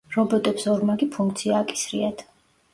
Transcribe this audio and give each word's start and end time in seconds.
რობოტებს 0.13 0.65
ორმაგი 0.71 1.09
ფუნქცია 1.17 1.61
აკისრიათ. 1.61 2.29